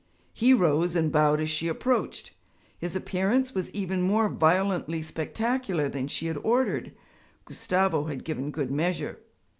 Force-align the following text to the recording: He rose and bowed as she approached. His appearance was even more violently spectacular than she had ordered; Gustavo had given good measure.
He 0.33 0.51
rose 0.55 0.95
and 0.95 1.11
bowed 1.11 1.39
as 1.41 1.51
she 1.51 1.67
approached. 1.67 2.33
His 2.75 2.95
appearance 2.95 3.53
was 3.53 3.69
even 3.71 4.01
more 4.01 4.29
violently 4.29 5.03
spectacular 5.03 5.89
than 5.89 6.07
she 6.07 6.25
had 6.25 6.37
ordered; 6.37 6.95
Gustavo 7.45 8.05
had 8.05 8.23
given 8.23 8.49
good 8.49 8.71
measure. 8.71 9.19